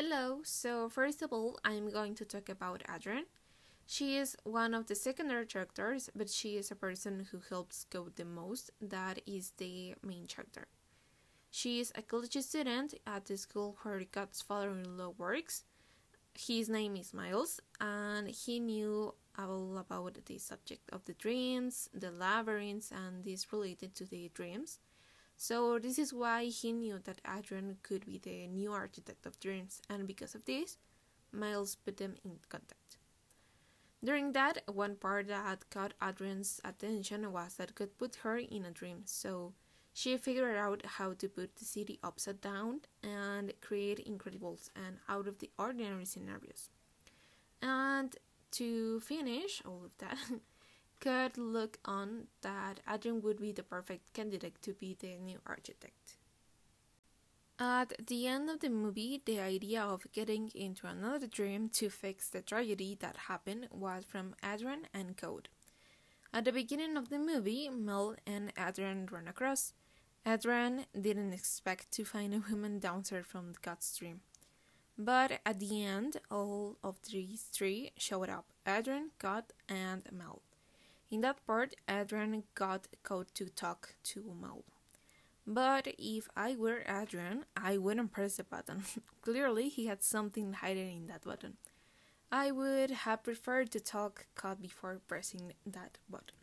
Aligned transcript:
Hello, 0.00 0.42
so 0.44 0.88
first 0.88 1.22
of 1.22 1.32
all, 1.32 1.58
I'm 1.64 1.90
going 1.90 2.14
to 2.14 2.24
talk 2.24 2.48
about 2.48 2.84
Adrian. 2.88 3.24
She 3.84 4.16
is 4.16 4.36
one 4.44 4.72
of 4.72 4.86
the 4.86 4.94
secondary 4.94 5.44
characters, 5.44 6.08
but 6.14 6.30
she 6.30 6.56
is 6.56 6.70
a 6.70 6.76
person 6.76 7.26
who 7.32 7.40
helps 7.50 7.82
Cobb 7.82 8.14
the 8.14 8.24
most. 8.24 8.70
That 8.80 9.18
is 9.26 9.54
the 9.56 9.96
main 10.06 10.26
character. 10.28 10.68
She 11.50 11.80
is 11.80 11.90
a 11.96 12.02
college 12.02 12.36
student 12.44 12.94
at 13.08 13.26
the 13.26 13.36
school 13.36 13.76
where 13.82 14.04
Cobb's 14.04 14.40
father 14.40 14.70
in 14.70 14.96
law 14.96 15.14
works. 15.18 15.64
His 16.32 16.68
name 16.68 16.94
is 16.94 17.12
Miles, 17.12 17.58
and 17.80 18.28
he 18.28 18.60
knew 18.60 19.16
all 19.36 19.78
about 19.78 20.16
the 20.26 20.38
subject 20.38 20.88
of 20.92 21.06
the 21.06 21.14
dreams, 21.14 21.90
the 21.92 22.12
labyrinths, 22.12 22.92
and 22.92 23.24
this 23.24 23.52
related 23.52 23.96
to 23.96 24.04
the 24.04 24.30
dreams. 24.32 24.78
So 25.40 25.78
this 25.78 26.00
is 26.00 26.12
why 26.12 26.46
he 26.46 26.72
knew 26.72 26.98
that 27.04 27.20
Adrian 27.24 27.76
could 27.84 28.04
be 28.04 28.18
the 28.18 28.48
new 28.48 28.72
architect 28.72 29.24
of 29.24 29.38
dreams, 29.38 29.80
and 29.88 30.04
because 30.04 30.34
of 30.34 30.44
this, 30.44 30.76
Miles 31.30 31.76
put 31.76 31.98
them 31.98 32.16
in 32.24 32.40
contact. 32.48 32.98
During 34.02 34.32
that, 34.32 34.62
one 34.66 34.96
part 34.96 35.28
that 35.28 35.70
caught 35.70 35.94
Adrian's 36.02 36.60
attention 36.64 37.32
was 37.32 37.54
that 37.54 37.76
Cobb 37.76 37.90
put 37.98 38.16
her 38.16 38.36
in 38.36 38.64
a 38.64 38.72
dream, 38.72 39.02
so 39.04 39.52
she 39.92 40.16
figured 40.16 40.56
out 40.56 40.84
how 40.84 41.12
to 41.12 41.28
put 41.28 41.54
the 41.54 41.64
city 41.64 42.00
upside 42.02 42.40
down 42.40 42.80
and 43.04 43.52
create 43.60 44.04
incredibles 44.10 44.70
and 44.74 44.96
out 45.08 45.28
of 45.28 45.38
the 45.38 45.50
ordinary 45.56 46.04
scenarios. 46.04 46.68
And 47.62 48.16
to 48.52 48.98
finish 48.98 49.62
all 49.64 49.84
of 49.84 49.96
that, 49.98 50.18
could 51.00 51.38
look 51.38 51.78
on 51.84 52.28
that 52.42 52.80
Adrian 52.90 53.22
would 53.22 53.40
be 53.40 53.52
the 53.52 53.62
perfect 53.62 54.12
candidate 54.12 54.60
to 54.62 54.72
be 54.72 54.96
the 54.98 55.16
new 55.16 55.38
architect. 55.46 56.16
At 57.60 58.06
the 58.06 58.28
end 58.28 58.48
of 58.48 58.60
the 58.60 58.70
movie, 58.70 59.20
the 59.24 59.40
idea 59.40 59.82
of 59.82 60.06
getting 60.12 60.50
into 60.54 60.86
another 60.86 61.26
dream 61.26 61.68
to 61.70 61.90
fix 61.90 62.28
the 62.28 62.40
tragedy 62.40 62.96
that 63.00 63.26
happened 63.26 63.68
was 63.72 64.04
from 64.04 64.36
Adrian 64.44 64.86
and 64.94 65.16
Cobb. 65.16 65.48
At 66.32 66.44
the 66.44 66.52
beginning 66.52 66.96
of 66.96 67.08
the 67.08 67.18
movie, 67.18 67.68
Mel 67.68 68.14
and 68.26 68.52
Adrian 68.56 69.08
ran 69.10 69.26
across. 69.26 69.72
Adrian 70.24 70.84
didn't 71.00 71.32
expect 71.32 71.90
to 71.92 72.04
find 72.04 72.32
a 72.32 72.44
woman 72.50 72.78
downstairs 72.78 73.26
from 73.26 73.54
Cobb's 73.60 73.96
dream. 73.96 74.20
But 74.96 75.40
at 75.46 75.58
the 75.58 75.84
end, 75.84 76.18
all 76.30 76.76
of 76.84 76.96
these 77.10 77.42
three 77.42 77.92
showed 77.96 78.28
up 78.28 78.46
Adrian, 78.66 79.10
Cobb, 79.18 79.46
and 79.68 80.02
Mel. 80.12 80.42
In 81.10 81.22
that 81.22 81.46
part, 81.46 81.74
Adrian 81.88 82.44
got 82.54 82.86
caught 83.02 83.34
to 83.34 83.46
talk 83.48 83.94
to 84.04 84.34
Mel. 84.40 84.64
But 85.46 85.88
if 85.98 86.28
I 86.36 86.54
were 86.56 86.82
Adrian, 86.86 87.46
I 87.56 87.78
wouldn't 87.78 88.12
press 88.12 88.36
the 88.36 88.44
button. 88.44 88.84
Clearly, 89.22 89.70
he 89.70 89.86
had 89.86 90.02
something 90.02 90.52
hidden 90.52 90.88
in 90.88 91.06
that 91.06 91.24
button. 91.24 91.56
I 92.30 92.50
would 92.50 92.90
have 92.90 93.22
preferred 93.22 93.70
to 93.70 93.80
talk 93.80 94.26
Cobb 94.34 94.60
before 94.60 95.00
pressing 95.08 95.54
that 95.64 95.96
button. 96.10 96.36